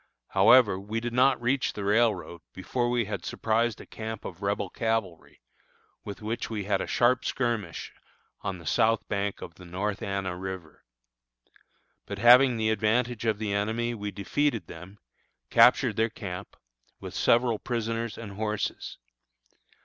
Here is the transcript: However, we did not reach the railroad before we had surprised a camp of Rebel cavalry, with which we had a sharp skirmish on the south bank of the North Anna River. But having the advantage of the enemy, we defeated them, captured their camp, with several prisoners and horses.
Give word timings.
However, 0.29 0.79
we 0.79 0.99
did 0.99 1.13
not 1.13 1.39
reach 1.39 1.73
the 1.73 1.83
railroad 1.83 2.41
before 2.55 2.89
we 2.89 3.05
had 3.05 3.23
surprised 3.23 3.79
a 3.79 3.85
camp 3.85 4.25
of 4.25 4.41
Rebel 4.41 4.71
cavalry, 4.71 5.41
with 6.03 6.23
which 6.23 6.49
we 6.49 6.63
had 6.63 6.81
a 6.81 6.87
sharp 6.87 7.23
skirmish 7.23 7.93
on 8.41 8.57
the 8.57 8.65
south 8.65 9.07
bank 9.07 9.43
of 9.43 9.53
the 9.53 9.63
North 9.65 10.01
Anna 10.01 10.35
River. 10.35 10.83
But 12.07 12.17
having 12.17 12.57
the 12.57 12.71
advantage 12.71 13.25
of 13.27 13.37
the 13.37 13.53
enemy, 13.53 13.93
we 13.93 14.09
defeated 14.09 14.65
them, 14.65 14.97
captured 15.51 15.97
their 15.97 16.09
camp, 16.09 16.55
with 16.99 17.13
several 17.13 17.59
prisoners 17.59 18.17
and 18.17 18.31
horses. 18.31 18.97